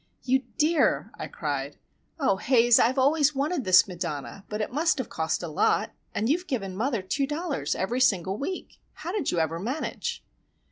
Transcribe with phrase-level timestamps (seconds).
[0.23, 1.77] "You dear!" I cried.
[2.19, 4.43] "Oh, Haze, I've always wanted this Madonna.
[4.49, 8.35] But it must have cost a lot,—and you have given mother two dollars every single
[8.39, 8.79] week!
[8.93, 10.23] How did you ever manage?"